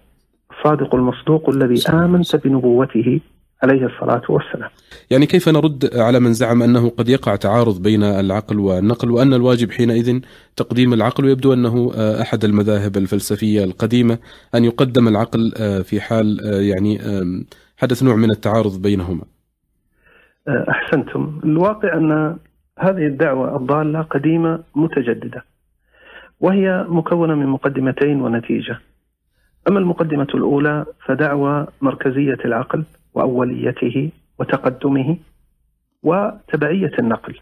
الصادق 0.52 0.96
المصدوق 0.96 1.50
الذي 1.50 1.90
آمنت 1.90 2.36
بنبوته 2.36 3.20
عليه 3.64 3.86
الصلاة 3.86 4.22
والسلام. 4.30 4.70
يعني 5.10 5.26
كيف 5.26 5.50
نرد 5.50 5.90
على 5.96 6.20
من 6.20 6.34
زعم 6.34 6.64
أنه 6.64 6.90
قد 6.90 7.10
يقع 7.10 7.36
تعارض 7.36 7.82
بين 7.82 8.04
العقل 8.04 8.60
والنقل 8.60 9.12
وأن 9.12 9.34
الواجب 9.34 9.72
حينئذ 9.72 10.20
تقديم 10.56 10.94
العقل 10.94 11.26
ويبدو 11.26 11.54
أنه 11.54 11.92
آه، 11.96 12.22
أحد 12.22 12.44
المذاهب 12.44 12.98
الفلسفية 12.98 13.64
القديمة 13.64 14.18
أن 14.56 14.66
يقدم 14.66 15.08
العقل 15.08 15.54
آه، 15.58 15.82
في 15.82 16.02
حال 16.02 16.42
آه، 16.46 16.62
يعني 16.62 17.00
حدث 17.78 18.04
نوع 18.04 18.16
من 18.16 18.32
التعارض 18.32 18.82
بينهما. 18.82 19.35
أحسنتم. 20.48 21.42
الواقع 21.44 21.94
أن 21.94 22.38
هذه 22.80 23.08
الدعوة 23.08 23.56
الضالة 23.58 24.02
قديمة 24.02 24.64
متجددة 24.76 25.44
وهي 26.40 26.86
مكونة 26.90 27.36
من 27.36 27.46
مقدمتين 27.46 28.22
ونتيجة. 28.22 28.80
أما 29.70 29.80
المقدمة 29.80 30.28
الأولى 30.36 30.86
فدعوة 31.06 31.68
مركزية 31.82 32.38
العقل 32.46 32.84
وأوليته 33.14 34.12
وتقدمه 34.40 35.18
وتبعية 36.04 36.92
النقل. 37.00 37.40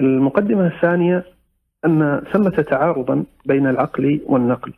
المقدمة 0.00 0.66
الثانية 0.66 1.24
أن 1.84 2.22
ثمة 2.32 2.50
تعارضا 2.50 3.24
بين 3.46 3.66
العقل 3.66 4.20
والنقل. 4.26 4.72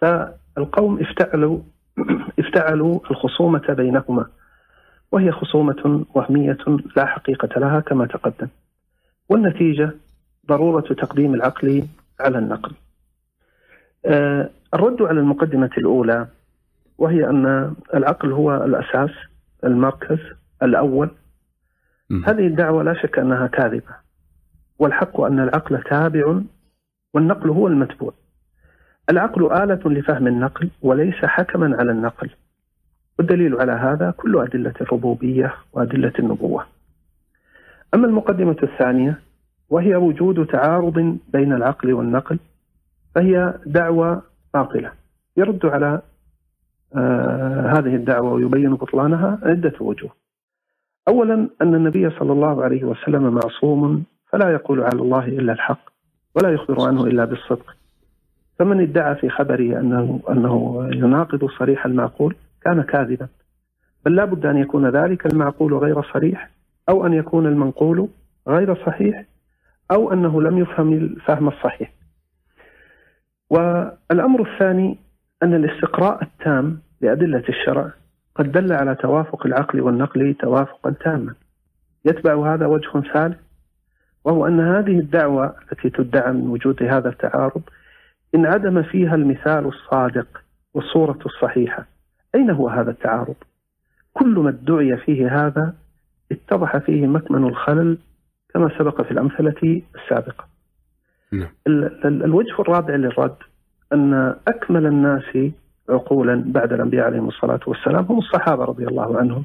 فالقوم 0.00 1.00
افتعلوا 1.00 1.60
افتعلوا 2.40 3.00
الخصومة 3.10 3.66
بينهما. 3.68 4.26
وهي 5.12 5.32
خصومة 5.32 6.04
وهمية 6.14 6.58
لا 6.96 7.06
حقيقة 7.06 7.60
لها 7.60 7.80
كما 7.80 8.06
تقدم. 8.06 8.48
والنتيجة 9.28 9.90
ضرورة 10.48 10.80
تقديم 10.80 11.34
العقل 11.34 11.86
على 12.20 12.38
النقل. 12.38 12.72
آه، 14.06 14.50
الرد 14.74 15.02
على 15.02 15.20
المقدمة 15.20 15.70
الأولى 15.78 16.26
وهي 16.98 17.30
أن 17.30 17.74
العقل 17.94 18.32
هو 18.32 18.64
الأساس 18.64 19.10
المركز 19.64 20.18
الأول. 20.62 21.10
م. 22.10 22.24
هذه 22.24 22.46
الدعوة 22.46 22.82
لا 22.82 22.94
شك 22.94 23.18
أنها 23.18 23.46
كاذبة 23.46 23.94
والحق 24.78 25.20
أن 25.20 25.40
العقل 25.40 25.82
تابع 25.82 26.40
والنقل 27.14 27.50
هو 27.50 27.66
المتبوع. 27.68 28.12
العقل 29.10 29.52
آلة 29.52 29.90
لفهم 29.90 30.26
النقل 30.26 30.70
وليس 30.82 31.14
حكما 31.14 31.76
على 31.76 31.92
النقل. 31.92 32.30
والدليل 33.22 33.60
على 33.60 33.72
هذا 33.72 34.10
كل 34.10 34.38
أدلة 34.38 34.74
الربوبية 34.80 35.54
وأدلة 35.72 36.12
النبوة. 36.18 36.66
أما 37.94 38.06
المقدمة 38.06 38.56
الثانية 38.62 39.20
وهي 39.70 39.96
وجود 39.96 40.46
تعارض 40.46 41.18
بين 41.32 41.52
العقل 41.52 41.92
والنقل 41.92 42.38
فهي 43.14 43.54
دعوة 43.66 44.22
باطلة. 44.54 44.92
يرد 45.36 45.66
على 45.66 46.00
آه 46.94 47.72
هذه 47.76 47.94
الدعوة 47.94 48.32
ويبين 48.32 48.74
بطلانها 48.74 49.38
عدة 49.42 49.72
وجوه. 49.80 50.10
أولا 51.08 51.48
أن 51.62 51.74
النبي 51.74 52.10
صلى 52.10 52.32
الله 52.32 52.64
عليه 52.64 52.84
وسلم 52.84 53.34
معصوم 53.34 54.04
فلا 54.30 54.52
يقول 54.52 54.80
على 54.80 55.02
الله 55.02 55.24
إلا 55.24 55.52
الحق 55.52 55.90
ولا 56.34 56.50
يخبر 56.52 56.86
عنه 56.88 57.04
إلا 57.04 57.24
بالصدق. 57.24 57.76
فمن 58.58 58.80
ادعى 58.80 59.14
في 59.14 59.28
خبره 59.28 59.80
أنه, 59.80 60.20
أنه 60.30 60.88
يناقض 60.94 61.50
صريح 61.58 61.86
المعقول 61.86 62.34
كان 62.64 62.82
كاذبا. 62.82 63.28
بل 64.04 64.16
لا 64.16 64.24
بد 64.24 64.46
أن 64.46 64.56
يكون 64.56 64.90
ذلك 64.90 65.26
المعقول 65.26 65.74
غير 65.74 66.02
صريح 66.02 66.50
أو 66.88 67.06
أن 67.06 67.12
يكون 67.12 67.46
المنقول 67.46 68.08
غير 68.48 68.86
صحيح 68.86 69.24
أو 69.90 70.12
أنه 70.12 70.42
لم 70.42 70.58
يفهم 70.58 70.92
الفهم 70.92 71.48
الصحيح. 71.48 71.92
والأمر 73.50 74.52
الثاني 74.52 74.98
أن 75.42 75.54
الاستقراء 75.54 76.22
التام 76.22 76.78
لأدلة 77.00 77.44
الشرع 77.48 77.90
قد 78.34 78.52
دل 78.52 78.72
على 78.72 78.94
توافق 78.94 79.46
العقل 79.46 79.80
والنقل 79.80 80.34
توافقا 80.40 80.90
تاما. 80.90 81.34
يتبع 82.04 82.54
هذا 82.54 82.66
وجه 82.66 83.00
ثالث 83.12 83.38
وهو 84.24 84.46
أن 84.46 84.60
هذه 84.60 84.98
الدعوة 84.98 85.54
التي 85.72 85.90
تدعى 85.90 86.32
من 86.32 86.48
وجود 86.48 86.82
هذا 86.82 87.08
التعارض 87.08 87.62
انعدم 88.34 88.82
فيها 88.82 89.14
المثال 89.14 89.66
الصادق 89.66 90.26
والصورة 90.74 91.18
الصحيحة. 91.26 91.91
أين 92.34 92.50
هو 92.50 92.68
هذا 92.68 92.90
التعارض؟ 92.90 93.34
كل 94.12 94.38
ما 94.38 94.50
ادعي 94.50 94.96
فيه 94.96 95.46
هذا 95.46 95.74
اتضح 96.32 96.76
فيه 96.76 97.06
مكمن 97.06 97.44
الخلل 97.44 97.98
كما 98.54 98.78
سبق 98.78 99.02
في 99.02 99.10
الأمثلة 99.10 99.82
السابقة 99.94 100.44
نعم. 101.32 101.48
الوجه 102.04 102.60
الرابع 102.60 102.94
للرد 102.94 103.36
أن 103.92 104.34
أكمل 104.48 104.86
الناس 104.86 105.52
عقولا 105.88 106.44
بعد 106.46 106.72
الأنبياء 106.72 107.06
عليهم 107.06 107.28
الصلاة 107.28 107.60
والسلام 107.66 108.04
هم 108.04 108.18
الصحابة 108.18 108.64
رضي 108.64 108.86
الله 108.86 109.18
عنهم 109.18 109.44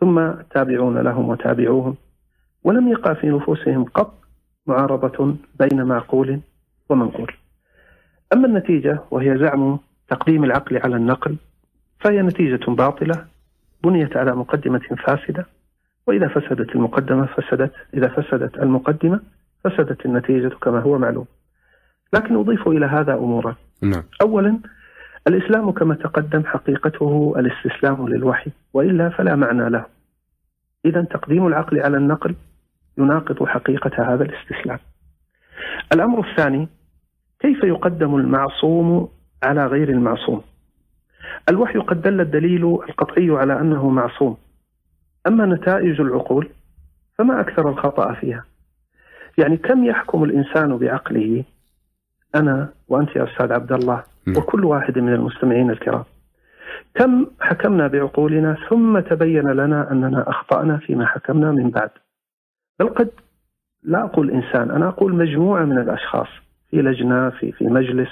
ثم 0.00 0.30
تابعون 0.54 0.98
لهم 0.98 1.28
وتابعوهم 1.28 1.96
ولم 2.64 2.88
يقع 2.88 3.14
في 3.14 3.28
نفوسهم 3.28 3.84
قط 3.84 4.14
معارضة 4.66 5.36
بين 5.60 5.84
معقول 5.84 6.40
ومنقول 6.88 7.32
أما 8.32 8.46
النتيجة 8.46 9.00
وهي 9.10 9.38
زعم 9.38 9.78
تقديم 10.08 10.44
العقل 10.44 10.76
على 10.76 10.96
النقل 10.96 11.36
فهي 12.00 12.22
نتيجة 12.22 12.70
باطلة 12.70 13.24
بنيت 13.84 14.16
على 14.16 14.32
مقدمة 14.32 14.78
فاسدة 15.06 15.46
وإذا 16.06 16.28
فسدت 16.28 16.74
المقدمة 16.74 17.26
فسدت 17.26 17.72
إذا 17.94 18.08
فسدت 18.08 18.58
المقدمة 18.58 19.20
فسدت 19.64 20.06
النتيجة 20.06 20.48
كما 20.48 20.80
هو 20.80 20.98
معلوم. 20.98 21.26
لكن 22.14 22.36
أضيف 22.36 22.68
إلى 22.68 22.86
هذا 22.86 23.14
أمورا. 23.14 23.56
نعم. 23.82 24.02
أولا 24.22 24.58
الإسلام 25.28 25.70
كما 25.70 25.94
تقدم 25.94 26.44
حقيقته 26.44 27.34
الاستسلام 27.36 28.08
للوحي 28.08 28.50
وإلا 28.74 29.08
فلا 29.08 29.36
معنى 29.36 29.70
له. 29.70 29.84
إذا 30.84 31.02
تقديم 31.02 31.46
العقل 31.46 31.80
على 31.80 31.96
النقل 31.96 32.34
يناقض 32.98 33.46
حقيقة 33.46 34.14
هذا 34.14 34.24
الاستسلام. 34.24 34.78
الأمر 35.94 36.30
الثاني 36.30 36.68
كيف 37.40 37.64
يقدم 37.64 38.16
المعصوم 38.16 39.08
على 39.42 39.66
غير 39.66 39.88
المعصوم؟ 39.88 40.42
الوحي 41.48 41.78
قد 41.78 42.02
دل 42.02 42.20
الدليل 42.20 42.64
القطعي 42.64 43.30
على 43.30 43.60
أنه 43.60 43.88
معصوم. 43.88 44.36
أما 45.26 45.46
نتائج 45.46 46.00
العقول 46.00 46.48
فما 47.18 47.40
أكثر 47.40 47.68
الخطأ 47.68 48.12
فيها. 48.14 48.44
يعني 49.38 49.56
كم 49.56 49.84
يحكم 49.84 50.24
الإنسان 50.24 50.76
بعقله؟ 50.78 51.44
أنا 52.34 52.68
وأنت 52.88 53.16
يا 53.16 53.24
أستاذ 53.24 53.52
عبد 53.52 53.72
الله. 53.72 54.02
وكل 54.36 54.64
واحد 54.64 54.98
من 54.98 55.14
المستمعين 55.14 55.70
الكرام. 55.70 56.04
كم 56.94 57.26
حكمنا 57.40 57.86
بعقولنا 57.86 58.56
ثم 58.70 58.98
تبين 59.00 59.48
لنا 59.48 59.90
أننا 59.92 60.30
أخطأنا 60.30 60.76
فيما 60.76 61.06
حكمنا 61.06 61.52
من 61.52 61.70
بعد؟ 61.70 61.90
بل 62.80 62.88
قد 62.88 63.10
لا 63.82 64.04
أقول 64.04 64.30
إنسان 64.30 64.70
أنا 64.70 64.88
أقول 64.88 65.14
مجموعة 65.14 65.64
من 65.64 65.78
الأشخاص 65.78 66.26
في 66.70 66.76
لجنة 66.82 67.30
في, 67.30 67.52
في 67.52 67.64
مجلس 67.64 68.08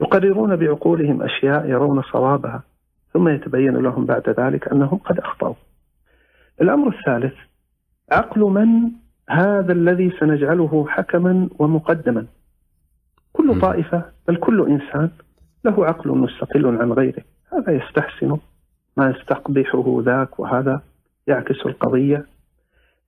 يقررون 0.00 0.56
بعقولهم 0.56 1.22
أشياء 1.22 1.66
يرون 1.66 2.02
صوابها 2.02 2.62
ثم 3.12 3.28
يتبين 3.28 3.76
لهم 3.76 4.06
بعد 4.06 4.28
ذلك 4.40 4.68
أنهم 4.68 4.98
قد 4.98 5.18
أخطأوا. 5.18 5.54
الأمر 6.60 6.96
الثالث 6.98 7.34
عقل 8.12 8.40
من؟ 8.40 8.90
هذا 9.30 9.72
الذي 9.72 10.10
سنجعله 10.20 10.86
حكما 10.88 11.48
ومقدما. 11.58 12.26
كل. 13.32 13.60
طائفة 13.60 14.04
بل 14.28 14.36
كل 14.36 14.68
إنسان 14.68 15.10
له 15.64 15.86
عقل 15.86 16.10
مستقل 16.10 16.66
عن 16.66 16.92
غيره. 16.92 17.22
هذا 17.52 17.72
يستحسن. 17.72 18.38
ما 18.96 19.10
يستقبحه 19.10 20.02
ذاك 20.04 20.40
وهذا 20.40 20.82
يعكس 21.26 21.66
القضية. 21.66 22.26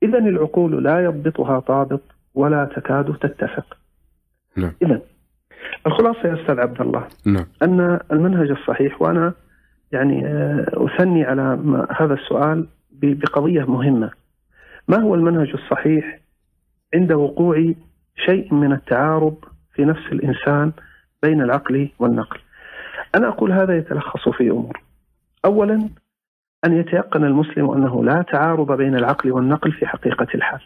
إذا 0.02 0.18
العقول 0.18 0.84
لا 0.84 1.04
يضبطها 1.04 1.58
ضابط 1.58 2.00
ولا 2.34 2.64
تكاد 2.64 3.16
تتفق. 3.16 3.76
نعم. 4.56 4.72
إذا 4.82 5.00
الخلاصة 5.87 6.28
يا 6.28 6.35
أستاذ 6.42 6.61
عبد 6.61 6.81
الله 6.81 7.07
نعم. 7.26 7.47
أن 7.62 8.00
المنهج 8.12 8.50
الصحيح 8.50 9.02
وأنا 9.02 9.33
يعني 9.92 10.26
آه، 10.26 10.66
أثني 10.76 11.25
على 11.25 11.42
هذا 12.00 12.14
السؤال 12.14 12.66
ب- 12.92 13.19
بقضية 13.21 13.64
مهمة. 13.64 14.11
ما 14.88 15.00
هو 15.02 15.14
المنهج 15.14 15.50
الصحيح 15.54 16.19
عند 16.95 17.12
وقوع 17.12 17.73
شيء 18.26 18.54
من 18.54 18.73
التعارض 18.73 19.35
في 19.75 19.85
نفس 19.85 20.07
الإنسان 20.12 20.73
بين 21.23 21.42
العقل 21.42 21.88
والنقل؟ 21.99 22.38
أنا 23.14 23.28
أقول 23.28 23.52
هذا 23.52 23.76
يتلخص 23.76 24.28
في 24.28 24.50
أمور. 24.50 24.81
أولا 25.45 25.88
أن 26.64 26.73
يتيقن 26.73 27.25
المسلم 27.25 27.71
أنه 27.71 28.04
لا 28.04 28.23
تعارض 28.23 28.73
بين 28.76 28.95
العقل 28.95 29.33
والنقل 29.33 29.73
في 29.73 29.87
حقيقة 29.87 30.26
الحال. 30.35 30.61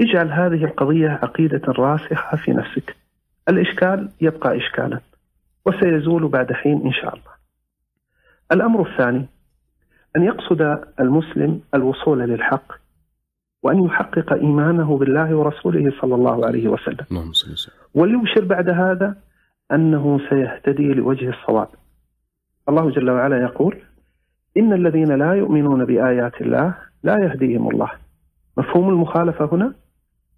اجعل 0.00 0.32
هذه 0.32 0.64
القضية 0.64 1.08
عقيدة 1.22 1.62
راسخة 1.68 2.36
في 2.36 2.52
نفسك. 2.52 2.96
الإشكال 3.48 4.08
يبقى 4.20 4.56
إشكالا 4.56 5.00
وسيزول 5.66 6.28
بعد 6.28 6.52
حين 6.52 6.82
إن 6.86 6.92
شاء 6.92 7.14
الله. 7.14 7.32
الأمر 8.52 8.90
الثاني 8.90 9.26
أن 10.16 10.22
يقصد 10.22 10.84
المسلم 11.00 11.60
الوصول 11.74 12.18
للحق 12.18 12.72
وأن 13.62 13.84
يحقق 13.84 14.32
إيمانه 14.32 14.98
بالله 14.98 15.34
ورسوله 15.36 15.92
صلى 16.00 16.14
الله 16.14 16.46
عليه 16.46 16.68
وسلم. 16.68 17.06
اللهم 17.10 17.32
صل 17.32 17.52
وسلم. 17.52 17.74
وليبشر 17.94 18.44
بعد 18.44 18.68
هذا 18.68 19.16
أنه 19.72 20.20
سيهتدي 20.30 20.94
لوجه 20.94 21.28
الصواب. 21.30 21.68
الله 22.68 22.90
جل 22.90 23.10
وعلا 23.10 23.42
يقول 23.42 23.76
إن 24.56 24.72
الذين 24.72 25.12
لا 25.18 25.32
يؤمنون 25.34 25.84
بآيات 25.84 26.40
الله 26.40 26.74
لا 27.02 27.18
يهديهم 27.24 27.70
الله. 27.70 27.90
مفهوم 28.58 28.88
المخالفة 28.88 29.48
هنا؟ 29.52 29.74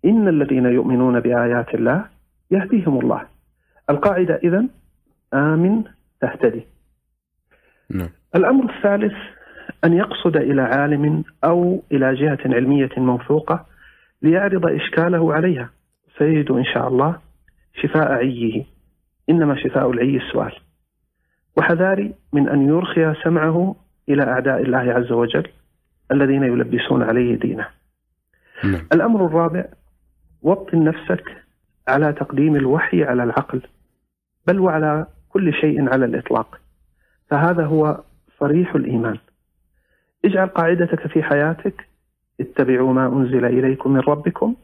إن 0.04 0.28
الذين 0.28 0.66
يؤمنون 0.66 1.20
بآيات 1.20 1.74
الله 1.74 2.04
يهديهم 2.50 3.00
الله. 3.00 3.26
القاعدة 3.90 4.40
إذن 4.44 4.68
آمن 5.34 5.84
تهتدي. 6.20 6.66
نعم. 7.90 8.08
الأمر 8.36 8.76
الثالث 8.76 9.14
أن 9.84 9.92
يقصد 9.92 10.36
إلى 10.36 10.62
عالم 10.62 11.24
أو 11.44 11.82
إلى 11.92 12.14
جهة 12.14 12.38
علمية 12.44 12.90
موثوقة 12.96 13.66
ليعرض 14.22 14.66
إشكاله 14.66 15.34
عليها. 15.34 15.70
سيجد 16.18 16.50
إن 16.50 16.64
شاء 16.64 16.88
الله 16.88 17.18
شفاء 17.74 18.12
عيه. 18.12 18.64
إنما 19.30 19.56
شفاء 19.56 19.90
العي 19.90 20.16
السؤال. 20.16 20.52
وحذاري 21.56 22.14
من 22.32 22.48
أن 22.48 22.68
يرخي 22.68 23.14
سمعه 23.24 23.76
إلى 24.08 24.22
أعداء 24.22 24.62
الله 24.62 24.78
عز 24.78 25.12
وجل 25.12 25.46
الذين 26.12 26.42
يلبسون 26.42 27.02
عليه 27.02 27.38
دينه. 27.38 27.66
نعم. 28.64 28.86
الأمر 28.92 29.26
الرابع 29.26 29.64
وطن 30.42 30.84
نفسك 30.84 31.24
على 31.88 32.12
تقديم 32.12 32.56
الوحي 32.56 33.04
على 33.04 33.24
العقل 33.24 33.62
بل 34.46 34.60
وعلى 34.60 35.06
كل 35.28 35.52
شيء 35.54 35.88
على 35.88 36.04
الإطلاق. 36.04 36.60
فهذا 37.30 37.64
هو 37.64 38.00
صريح 38.40 38.74
الإيمان. 38.74 39.18
اجعل 40.24 40.46
قاعدتك 40.48 41.06
في 41.06 41.22
حياتك 41.22 41.74
اتبعوا 42.40 42.92
ما 42.92 43.06
أنزل 43.06 43.44
إليكم 43.44 43.92
من 43.92 44.00
ربكم 44.00 44.54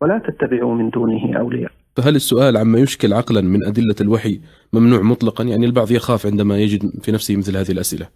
ولا 0.00 0.18
تتبعوا 0.18 0.74
من 0.74 0.90
دونه 0.90 1.38
أولياء. 1.38 1.72
فهل 1.96 2.16
السؤال 2.16 2.56
عما 2.56 2.78
يشكل 2.78 3.12
عقلا 3.12 3.40
من 3.40 3.66
أدلة 3.66 3.94
الوحي 4.00 4.40
ممنوع 4.72 5.02
مطلقا؟ 5.02 5.44
يعني 5.44 5.66
البعض 5.66 5.90
يخاف 5.90 6.26
عندما 6.26 6.58
يجد 6.58 7.02
في 7.02 7.12
نفسه 7.12 7.36
مثل 7.36 7.56
هذه 7.56 7.72
الأسئلة. 7.72 8.08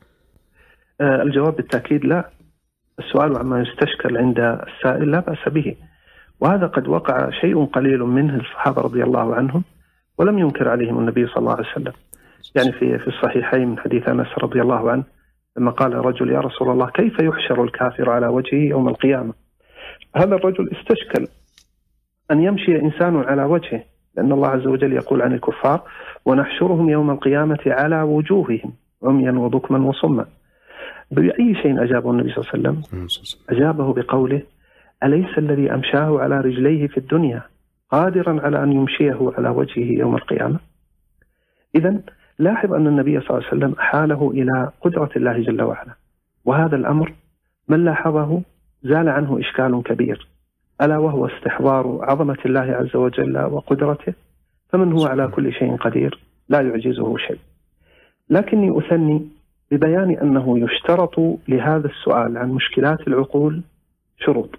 آه، 1.00 1.22
الجواب 1.22 1.57
بالتأكيد 1.57 2.05
لا. 2.05 2.31
السؤال 2.98 3.37
عما 3.38 3.62
يستشكل 3.62 4.16
عند 4.16 4.38
السائل 4.38 5.11
لا 5.11 5.20
بأس 5.20 5.48
به. 5.48 5.76
وهذا 6.40 6.66
قد 6.66 6.88
وقع 6.88 7.31
شيء 7.31 7.64
قليل 7.64 8.00
منه 8.00 8.37
الصحابة 8.37 8.83
رضي 8.83 9.03
الله 9.03 9.35
عنهم 9.35 9.64
ولم 10.18 10.38
ينكر 10.38 10.68
عليهم 10.68 10.98
النبي 10.98 11.26
صلى 11.26 11.37
الله 11.37 11.53
عليه 11.53 11.68
وسلم. 11.70 11.92
يعني 12.57 12.72
في 12.72 12.98
في 12.98 13.09
الصحيحين 13.09 13.68
من 13.68 13.79
حديث 13.79 14.09
أنس 14.09 14.26
رضي 14.38 14.61
الله 14.62 14.90
عنه 14.90 15.05
لما 15.57 15.70
قال 15.70 15.92
الرجل 15.92 16.31
يا 16.31 16.40
رسول 16.40 16.70
الله 16.70 16.90
كيف 16.90 17.18
يحشر 17.20 17.64
الكافر 17.64 18.11
على 18.11 18.26
وجهه 18.26 18.68
يوم 18.68 18.88
القيامة؟ 18.88 19.35
هذا 20.16 20.35
الرجل 20.35 20.70
استشكل 20.72 21.26
أن 22.31 22.42
يمشي 22.42 22.81
إنسان 22.81 23.16
على 23.16 23.44
وجهه 23.44 23.85
لأن 24.16 24.33
الله 24.33 24.48
عز 24.48 24.66
وجل 24.66 24.92
يقول 24.92 25.22
عن 25.22 25.33
الكفار 25.33 25.83
ونحشرهم 26.24 26.90
يوم 26.90 27.11
القيامة 27.11 27.59
على 27.66 28.03
وجوههم 28.03 28.72
عميا 29.03 29.33
وبكما 29.33 29.88
وصما. 29.88 30.26
بأي 31.11 31.55
شيء 31.62 31.85
أجابه 31.85 32.11
النبي 32.11 32.33
صلى 32.33 32.44
الله 32.55 32.68
عليه 32.68 32.79
وسلم. 32.79 33.40
أجابه 33.50 33.92
بقوله 33.94 34.42
أليس 35.04 35.38
الذي 35.38 35.74
أمشاه 35.74 36.20
على 36.20 36.40
رجليه 36.40 36.86
في 36.86 36.98
الدنيا 36.98 37.42
قادرا 37.90 38.40
على 38.40 38.62
أن 38.62 38.72
يمشيه 38.72 39.32
على 39.38 39.48
وجهه 39.48 39.98
يوم 39.98 40.14
القيامة؟ 40.14 40.58
إذا 41.74 42.00
لاحظ 42.38 42.72
أن 42.72 42.86
النبي 42.86 43.20
صلى 43.20 43.30
الله 43.30 43.48
عليه 43.48 43.56
وسلم 43.56 43.74
حاله 43.78 44.30
إلى 44.30 44.70
قدرة 44.80 45.10
الله 45.16 45.38
جل 45.38 45.62
وعلا. 45.62 45.94
وهذا 46.44 46.76
الأمر 46.76 47.12
من 47.68 47.84
لاحظه 47.84 48.42
زال 48.82 49.08
عنه 49.08 49.40
إشكال 49.40 49.82
كبير. 49.82 50.28
ألا 50.82 50.98
وهو 50.98 51.26
استحضار 51.26 51.98
عظمة 52.02 52.38
الله 52.46 52.60
عز 52.60 52.96
وجل 52.96 53.38
وقدرته؟ 53.38 54.14
فمن 54.68 54.92
هو 54.92 55.06
على 55.06 55.28
كل 55.28 55.52
شيء 55.52 55.76
قدير؟ 55.76 56.18
لا 56.48 56.60
يعجزه 56.60 57.16
شيء. 57.16 57.38
لكني 58.30 58.78
أثني 58.78 59.28
ببيان 59.70 60.10
أنه 60.10 60.58
يشترط 60.58 61.20
لهذا 61.48 61.86
السؤال 61.86 62.38
عن 62.38 62.50
مشكلات 62.50 63.08
العقول 63.08 63.62
شروط. 64.18 64.50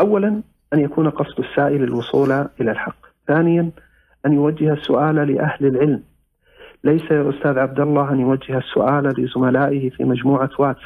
أولا 0.00 0.42
أن 0.72 0.80
يكون 0.80 1.10
قصد 1.10 1.40
السائل 1.40 1.82
الوصول 1.82 2.32
إلى 2.32 2.70
الحق. 2.70 3.06
ثانيا 3.26 3.70
أن 4.26 4.32
يوجه 4.32 4.72
السؤال 4.72 5.14
لأهل 5.14 5.66
العلم. 5.66 6.02
ليس 6.84 7.10
يا 7.10 7.30
أستاذ 7.30 7.58
عبد 7.58 7.80
الله 7.80 8.12
أن 8.12 8.20
يوجه 8.20 8.58
السؤال 8.58 9.04
لزملائه 9.18 9.90
في 9.90 10.04
مجموعة 10.04 10.50
واتس. 10.58 10.82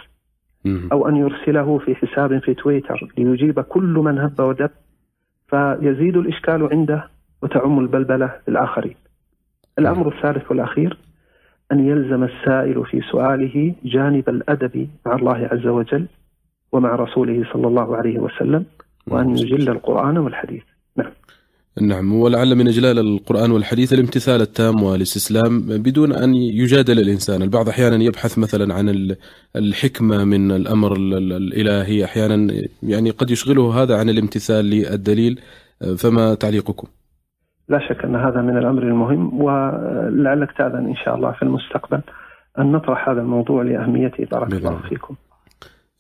أو 0.93 1.09
أن 1.09 1.17
يرسله 1.17 1.79
في 1.79 1.95
حساب 1.95 2.39
في 2.39 2.55
تويتر 2.55 3.13
ليجيب 3.19 3.61
كل 3.61 3.95
من 3.95 4.19
هب 4.19 4.41
ودب 4.41 4.71
فيزيد 5.49 6.17
الإشكال 6.17 6.69
عنده 6.73 7.09
وتعم 7.43 7.79
البلبلة 7.79 8.35
للآخرين 8.49 8.95
الأمر 9.79 10.09
الثالث 10.09 10.51
والأخير 10.51 10.99
أن 11.73 11.81
يلزم 11.89 12.25
السائل 12.25 12.85
في 12.87 13.01
سؤاله 13.01 13.75
جانب 13.85 14.29
الأدب 14.29 14.89
مع 15.07 15.15
الله 15.15 15.49
عز 15.53 15.67
وجل 15.67 16.07
ومع 16.73 16.95
رسوله 16.95 17.45
صلى 17.53 17.67
الله 17.67 17.97
عليه 17.97 18.19
وسلم. 18.19 18.65
وأن 19.07 19.39
يجل 19.39 19.69
القرآن 19.69 20.19
والحديث. 20.19 20.63
نعم. 21.81 22.13
ولعل 22.13 22.55
من 22.55 22.69
إجلال 22.69 22.99
القرآن 22.99 23.51
والحديث 23.51 23.93
الامتثال 23.93 24.41
التام 24.41 24.83
والاستسلام 24.83 25.61
بدون 25.69 26.13
أن 26.13 26.35
يجادل 26.35 26.99
الإنسان، 26.99 27.43
البعض 27.43 27.69
أحيانا 27.69 28.05
يبحث 28.05 28.39
مثلا 28.39 28.75
عن 28.75 29.15
الحكمة 29.57 30.25
من 30.25 30.51
الأمر 30.51 30.97
الإلهي، 30.97 32.05
أحيانا 32.05 32.53
يعني 32.83 33.11
قد 33.11 33.31
يشغله 33.31 33.83
هذا 33.83 33.99
عن 33.99 34.09
الامتثال 34.09 34.65
للدليل، 34.65 35.41
فما 35.99 36.35
تعليقكم؟ 36.35 36.89
لا 37.69 37.79
شك 37.89 38.05
أن 38.05 38.17
هذا 38.17 38.43
من 38.43 38.59
الأمر 38.59 38.83
المهم 38.83 39.43
ولعلك 39.43 40.53
تاذن 40.59 40.87
إن 40.87 40.97
شاء 41.05 41.15
الله 41.15 41.33
في 41.33 41.43
المستقبل 41.43 42.01
أن 42.59 42.73
نطرح 42.73 43.09
هذا 43.09 43.21
الموضوع 43.21 43.63
لاهميته 43.63 44.25
بارك 44.33 44.53
الله. 44.53 44.81
فيكم. 44.89 45.15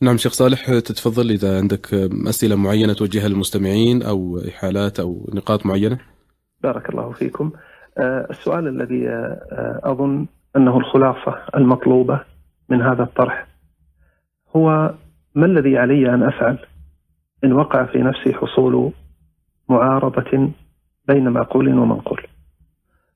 نعم 0.02 0.16
شيخ 0.16 0.32
صالح 0.32 0.78
تتفضل 0.78 1.30
إذا 1.30 1.58
عندك 1.58 1.94
أسئلة 2.28 2.56
معينة 2.56 2.92
توجهها 2.92 3.28
للمستمعين 3.28 4.02
أو 4.02 4.38
إحالات 4.48 5.00
أو 5.00 5.30
نقاط 5.34 5.66
معينة. 5.66 5.98
بارك 6.62 6.90
الله 6.90 7.12
فيكم. 7.12 7.52
آه، 7.98 8.26
السؤال 8.30 8.68
الذي 8.68 9.08
آه، 9.08 9.80
أظن 9.84 10.26
أنه 10.56 10.78
الخلاصة 10.78 11.38
المطلوبة 11.56 12.20
من 12.68 12.82
هذا 12.82 13.02
الطرح 13.02 13.46
هو 14.56 14.94
ما 15.34 15.46
الذي 15.46 15.78
علي 15.78 16.14
أن 16.14 16.22
أفعل 16.22 16.58
إن 17.44 17.52
وقع 17.52 17.84
في 17.84 17.98
نفسي 17.98 18.34
حصول 18.34 18.92
معارضة 19.68 20.52
بين 21.08 21.28
معقول 21.28 21.78
ومنقول. 21.78 22.26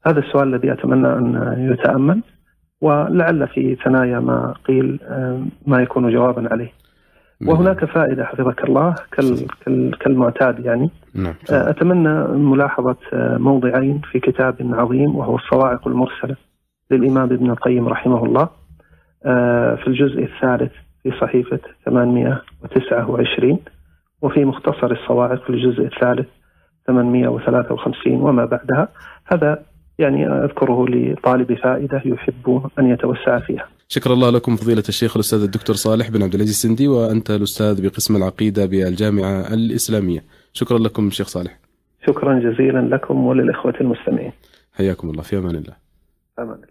هذا 0.06 0.18
السؤال 0.18 0.54
الذي 0.54 0.72
أتمنى 0.72 1.08
أن 1.08 1.56
يتأمل 1.72 2.22
ولعل 2.80 3.48
في 3.48 3.76
ثنايا 3.84 4.20
ما 4.20 4.54
قيل 4.64 5.00
آه، 5.02 5.42
ما 5.66 5.82
يكون 5.82 6.12
جوابا 6.12 6.48
عليه. 6.52 6.72
وهناك 7.46 7.84
فائدة 7.84 8.24
حفظك 8.24 8.64
الله 8.64 8.94
كالمعتاد 10.00 10.64
يعني. 10.64 10.90
نعم. 11.14 11.34
آه، 11.52 11.70
أتمنى 11.70 12.38
ملاحظة 12.38 12.96
آه، 13.12 13.36
موضعين 13.36 14.00
في 14.12 14.20
كتاب 14.20 14.56
عظيم 14.60 15.16
وهو 15.16 15.36
الصواعق 15.36 15.88
المرسلة 15.88 16.36
للإمام 16.90 17.32
ابن 17.32 17.50
القيم 17.50 17.88
رحمه 17.88 18.24
الله. 18.24 18.48
في 19.76 19.84
الجزء 19.86 20.22
الثالث 20.22 20.72
في 21.02 21.10
صحيفة 21.20 21.60
829 21.84 23.58
وفي 24.22 24.44
مختصر 24.44 24.90
الصواعق 24.90 25.42
في 25.42 25.50
الجزء 25.50 25.84
الثالث 25.84 26.28
853 26.86 28.20
وما 28.20 28.44
بعدها. 28.44 28.88
هذا 29.26 29.62
يعني 29.98 30.26
أذكره 30.26 30.86
لطالب 30.88 31.54
فائدة 31.54 32.02
يحب 32.04 32.70
أن 32.78 32.90
يتوسع 32.90 33.38
فيها. 33.38 33.68
شكرا 33.88 34.12
الله 34.12 34.30
لكم 34.30 34.56
فضيلة 34.56 34.82
الشيخ 34.88 35.16
الأستاذ 35.16 35.42
الدكتور 35.42 35.76
صالح 35.76 36.10
بن 36.10 36.22
عبد 36.22 36.34
العزيز 36.34 36.54
السندي 36.54 36.88
وأنت 36.88 37.30
الأستاذ 37.30 37.82
بقسم 37.82 38.16
العقيدة 38.16 38.66
بالجامعة 38.66 39.54
الإسلامية. 39.54 40.24
شكرا 40.52 40.78
لكم 40.78 41.10
شيخ 41.10 41.26
صالح. 41.26 41.58
شكرا 42.06 42.38
جزيلا 42.38 42.94
لكم 42.94 43.26
وللإخوة 43.26 43.74
المستمعين. 43.80 44.32
حياكم 44.72 45.10
الله. 45.10 45.22
في 45.22 45.38
أمان 45.38 45.56
الله. 45.56 45.76
أمان 46.38 46.54
الله. 46.54 46.66